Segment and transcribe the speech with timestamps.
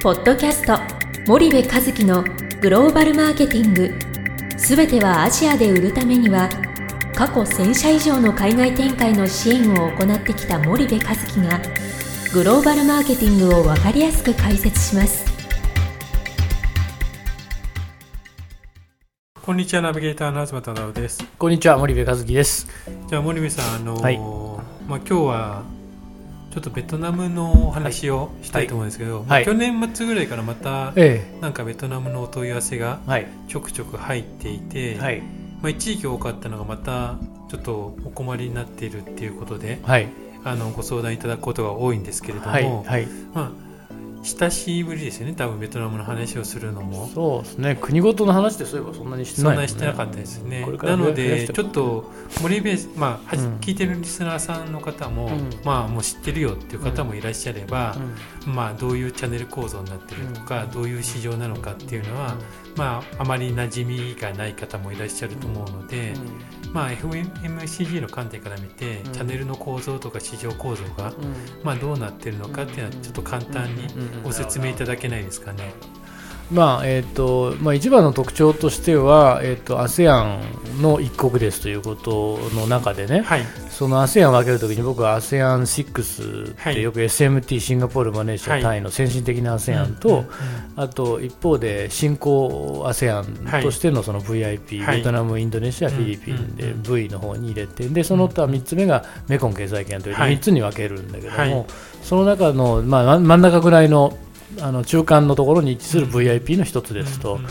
[0.00, 0.78] ポッドキャスト
[1.26, 2.22] 森部和樹の
[2.60, 3.92] グローバルマーケティング。
[4.56, 6.48] すべてはアジアで売るためには
[7.16, 11.60] 過去1000社以上の海外展開の支援を行ってきた森部和樹が
[12.32, 15.26] グローバルマーケティングを分かりやすく解説します。
[19.44, 21.24] こんにちはナビゲーターの東忠夫です。
[21.36, 22.68] こんにちは森部和樹です。
[23.08, 24.18] じゃあ森部さんあのーはい。
[24.86, 25.77] まあ今日は
[26.50, 29.44] ちょっとベトナムのお話をしたいと思うんですけど、まあはい。
[29.44, 33.00] 去年末ぐらいからまたえなんかベトナムのお問い合わせが
[33.48, 37.16] ちょくちょく入っていて、はい、まあ、一時期多かったのがまた
[37.50, 40.08] ちょっとお困りになっているっていうことではい、
[40.44, 42.84] あのご相談いただくことが多いんですけれども。
[43.34, 43.67] まあ
[44.22, 45.34] 親しぶりですよね。
[45.34, 47.08] 多分ベトナムの話をするのも。
[47.14, 47.78] そうですね。
[47.80, 50.66] 国ごとの話ってそういえばそんなにしてないね、そんなにしてなかったですね。
[50.82, 52.10] なのでちょっと
[52.42, 53.56] 森ベース、まあうん。
[53.58, 55.50] 聞いてるリスナーさんの方も、うん。
[55.64, 57.96] まあもう知ってるよっていう方もいらっしゃれば、
[58.46, 62.36] まあどういうチャンネル構造になってるとか、どういう市場なのかっていうのは、
[62.76, 66.14] まああまり馴染みがない方もいらっしゃると思うので、
[66.72, 69.12] まあ FMCG の観点から見て、うん。
[69.12, 71.12] チャンネルの構造とか市場構造が、
[71.62, 73.86] まあどうなってるのかっていうのはちょっと簡単に
[74.22, 75.72] ご説明いただけないですかね。
[76.50, 80.40] まあえっ、とまあ一番の特徴としてはえっ、と ASEAN
[80.80, 83.42] の一国ですということの中でね、はい。
[83.70, 86.74] その ASEAN を分けるときに僕は ASEAN6 っはい。
[86.74, 88.60] てよく SMT シンガポールマレーシはい。
[88.60, 90.24] アタイの先進的な ASEAN と、
[90.76, 94.98] あと一方で新興 ASEAN としてのその VIP、はい。
[94.98, 100.36] ベトナム、インドネシア、うんフィリピンでうん V の方に入れてでその他3つ目がメコン経済圏というはい。
[100.36, 101.66] 3つに分けるんだけども、はい。
[102.02, 104.16] その中の、まあ、真真ん中ぐらいの
[104.60, 107.34] あの中間のところに位置する VIP の一つですと。
[107.34, 107.50] うんうんうん。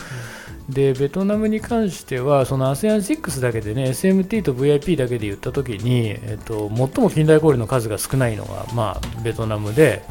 [0.68, 10.02] でベトナムに関してはその ASEAN6 だけでね SMT と VIP だけで言ったときに、えっと、最も近代小売の数が少ないのが、まあ、ベトナムで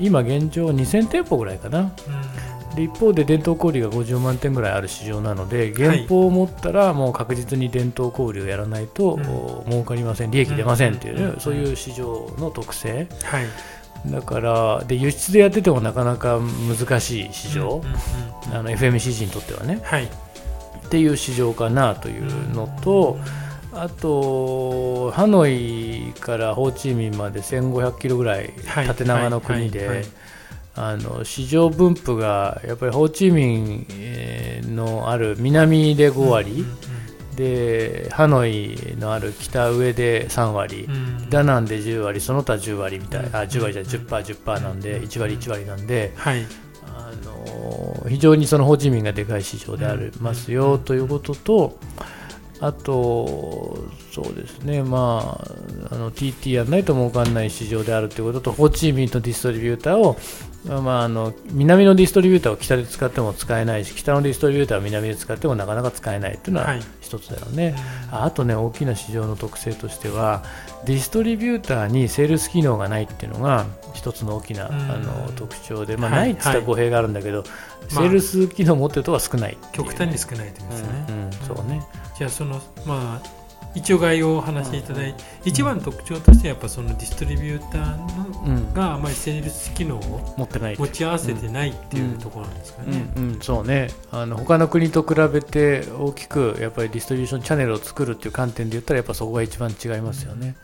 [0.00, 1.78] 今現状2000店舗ぐらいかな。
[1.78, 1.90] はい
[2.74, 9.22] で一方で伝統小売が50万点ぐらいある市場なので原稿を持ったらもう確実に伝統小売をやらないと、うん。
[9.22, 11.40] お儲かりません利益出ませんっていうね、うん。
[11.40, 13.08] そういう市場の特性。
[13.24, 13.46] はい
[14.06, 17.94] だからで輸出でやっててもなかなか難しい市場、うんうん
[18.50, 18.56] うん。
[18.56, 19.80] あの FMCG にとってはね。
[19.82, 20.04] はい。
[20.04, 20.08] っ
[20.88, 23.18] ていう市場かなというのと、
[23.72, 28.86] あとハノイからホーチミンまで1500キロぐらいはい。
[28.86, 30.04] 縦長の国で、
[30.74, 36.64] あの市場分布がやっぱりホーチミンえーのある南で5割、
[37.40, 40.94] でハノイのある北上で3割、うん。
[40.94, 43.36] うんダナンで10割その他10割みたいうん。
[43.36, 43.92] あ10割じゃない
[44.24, 46.44] 10%10% 10%なんで1割1割なんで、はい。
[46.86, 51.78] あの非常にそのホーチミンがでかい市場でありますよということと、
[52.60, 53.78] あと、
[54.12, 55.40] そうですね、ま
[55.90, 60.16] あ、あの TT やらないと儲かんない市場であるということと、ホーチミンとディストリビューターを、
[60.64, 66.82] まあ、あの南のディストリビューターを北で使っても使えないし、北のディストリビューターを南で使ってもなかなか使えないというのははい。
[67.00, 67.74] 一つだよね。
[68.12, 70.44] ああとね、大きな市場の特性としては、
[70.84, 74.74] ディストリビューターにセールス機能がないっていうのが一つの大きな、うん。
[74.74, 77.44] あの特徴で、まあ、はいないって言ったら語弊があるんだけど、
[77.88, 81.82] セールス機能を持ってるとは少ないっていう極端に少ないということですね、うんうんそうね。
[82.18, 83.39] じゃあそのまあ
[83.74, 90.76] 一応概要をお話しいただいて、一番の特徴としてはやっぱそのディストリビューターのうん、があまりセールス機能を持ってない。
[90.78, 92.96] 持ち合わせてないっていうところなんですかうね。
[92.98, 100.54] んうん、そうねあの他の国と比べて大きくやっぱりディストリビューションチャンネルを作るっていう観点で言ったらやっぱそこが一番違いますよね。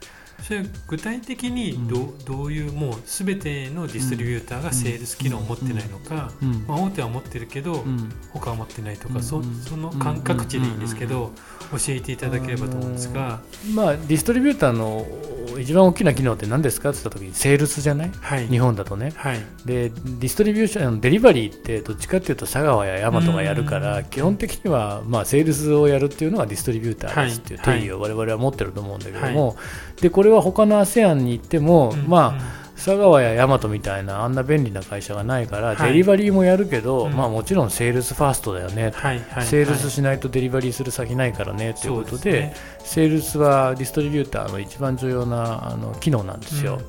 [0.43, 6.65] それ具体的にど,、うどういうもうすべてのディストリビューターがセールス機能を持ってないのか、うん。
[6.67, 8.13] まあ、大手は持ってるけど、うん。
[8.33, 9.23] 他は持ってないとか、うん。
[9.23, 11.33] そその感覚値でいいんですけど、
[11.73, 13.41] 教えていただければと思うんですが、
[13.75, 15.07] まあ、ディストリビューターの
[15.61, 16.91] 一番大きな機能って何ですか？
[16.91, 18.11] って言った時にセールスじゃない？
[18.21, 18.47] はい。
[18.49, 19.13] 日本だとね。
[19.17, 19.39] はい。
[19.65, 24.05] でディストリビューションデリバリーってどっちかっていうと佐川や大和がやるからうん。
[24.05, 27.81] 基本的にはまあセールスをやるっていうのがディストリビューターですっていうはい。
[27.81, 29.57] 定義を我々は持ってると思うんだけども、
[30.01, 32.07] でこれは他の ASEAN に行っても、うん。
[32.07, 35.93] まあ佐川や大和みたいなあんな便利な会社がないから、はい。
[35.93, 37.15] デリバリーもやるけど、うん。
[37.15, 46.81] まあ、もちろん sales first だよね、はいはいセールスしないとデリバリーする先ないからねということでセールスはディストリビューターの一番重要なあの機能なんですよ。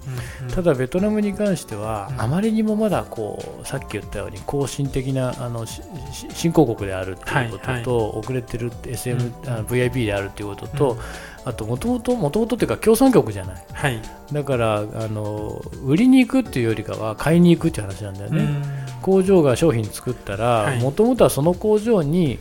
[0.53, 2.21] ただベトナムに関しては、うん。
[2.21, 9.49] あまりにもまだこうさっき言ったように後進的なあの新興国であるということと、遅れてる SM、うん。
[9.49, 10.99] あ VIP であるということと、うん。
[11.45, 13.65] あともともともともとっていうか共産局じゃない。
[13.71, 14.01] はい。
[14.31, 19.01] だからあの売りに行くっていうよりかは買いに行くっていう話なんだよね、うん。
[19.01, 20.77] 工場が商品作ったはい。
[20.77, 22.39] らもともとはその工場に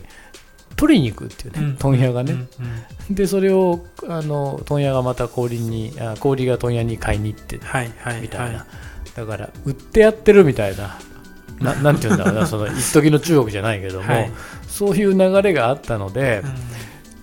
[0.75, 1.77] 取りに行くっていうね、うん。
[1.77, 2.39] 問屋がね、うん。
[3.09, 3.15] うん。
[3.15, 8.65] でそれをあの問屋がまた氷にあ氷が問屋に買いに行ってはいはいみたいな、は
[9.15, 10.97] だから売ってやってるみたいな
[11.59, 14.31] ななんていうんだろうなその一時の中国じゃないけども、はい。
[14.67, 16.76] そういう流れがあったので、うん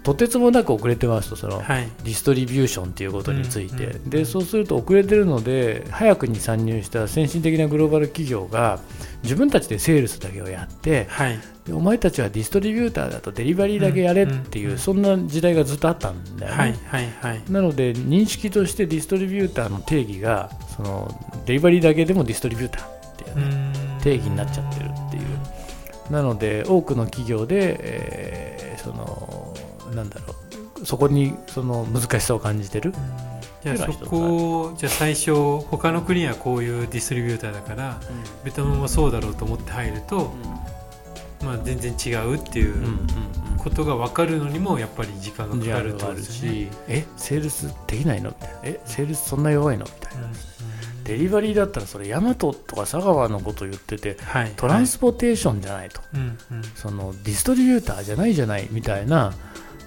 [0.05, 1.89] とてつもなく遅れてますとその、はい。
[2.05, 8.81] ディストリビューションということについて、うんうんでそうすると遅れてるので早くに参入した先進的なグローバル企業が
[9.23, 11.39] 自分たちでセールスだけをやってはい。
[11.65, 16.59] でお前たちはディストリビューターだとデリバリーだけやれっていう、うんうんそんな時代がずっとあったんだよね。
[16.59, 17.43] はいはいはい。
[17.51, 23.73] なので認識としてディストリビューターの定義がそのデリバリーだけでもディストリビューターっていうね、
[24.03, 25.23] 定義になっちゃってるっていう。
[26.13, 29.24] なので多くの企業で、えーその
[29.95, 30.35] なんだろ
[30.83, 30.87] う。
[30.87, 32.93] そこにその難しさを感じてる。
[33.63, 37.99] じゃあそこをじゃあ最初他の国はこういうディストリビューターだから
[38.45, 40.33] ベトナムもそうだろうと思って入ると、
[41.43, 43.07] まあ、全然違うっていううんうん
[43.57, 46.23] ことが分かるのにもやっぱり時間うんがかかるってある。
[46.23, 48.29] しえセールスできないの？
[48.31, 48.59] みたいな。
[48.65, 49.87] えセールスそんな弱いの？
[49.87, 50.35] みたいな、うん
[51.05, 56.63] デリバリーだったらそれヤマトとか佐川のこと言っててはい、トランスポーテーションじゃないと、はいうんうん。
[56.75, 59.35] そのディストリビューターじゃないじゃないみたいな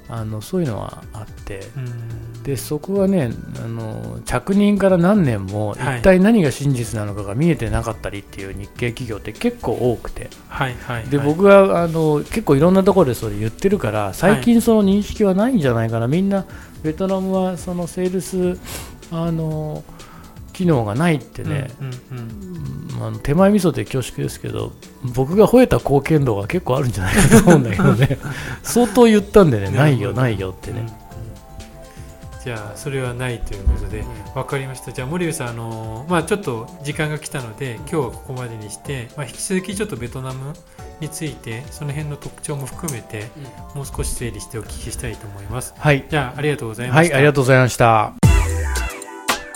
[0.09, 1.61] あのそういうのはあって。
[1.75, 2.43] うん。
[2.43, 3.29] でそこはね
[3.61, 5.99] あの着任から何年もはい。
[5.99, 10.29] 一体何が真実なのかが見えてなかったりっていう日系企業って結構多くて。
[10.47, 11.27] はいはいではい。
[11.27, 16.45] 僕はあの結構いろんなところでそれ言ってるから最近その認識はないんじゃないかな、みんな
[16.83, 18.57] ベトナムはそのセールス
[19.11, 19.83] あの
[20.57, 21.67] 機能がないってね、
[22.99, 24.73] あの手前味噌で恐縮ですけど
[25.13, 28.17] 僕が吠えた貢献度が結構あるんじゃないかと思うんだけどね。
[28.63, 30.87] 相当言ったんでねないよないよってね、うん。
[30.87, 30.93] うん
[32.43, 34.93] じゃあそれはないということで分かりました。
[34.93, 40.53] じゃあ森部さんあのまあちょっと時間が来たので今日はここまでにして、まあ、引き続きちょっとベトナム
[41.01, 43.25] についてその辺の特徴も含めて
[43.75, 45.73] もう少し整理してお聞きしたいと思います。
[45.77, 46.05] はい。
[46.09, 47.15] じゃあありがとうございました。
[47.15, 48.36] はいありがとうございました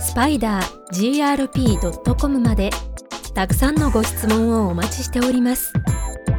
[0.00, 2.70] スパイダー grp.com まで
[3.34, 5.72] たくさんのご質問をお待ちしております。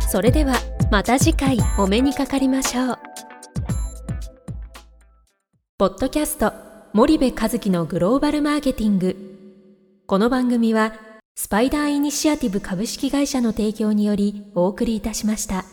[0.09, 0.55] それでは
[0.91, 2.99] また次回お目にかかりましょう。
[5.77, 6.53] ポッドキャスト
[6.93, 9.15] 森部和樹のグローバルマーケティング。
[10.05, 10.93] この番組は
[11.35, 15.63] スパイダーイニシアティブ株式会社の提供によりお送りいたしました。